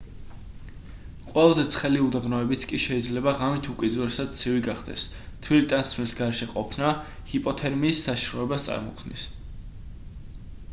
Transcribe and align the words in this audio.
ყველაზე 1.31 1.65
ცხელი 1.75 1.99
უდაბნოებიც 2.05 2.65
კი 2.71 2.79
შეიძლება 2.85 3.33
ღამით 3.41 3.69
უკიდურესად 3.75 4.33
ცივი 4.39 4.65
გახდეს 4.69 5.05
თბილი 5.19 5.69
ტანსაცმლის 5.75 6.19
გარეშე 6.23 6.49
ყოფნა 6.57 6.91
ჰიპოთერმიის 7.35 8.05
საშიშროებას 8.09 8.69
წარმოქმნის 8.73 9.29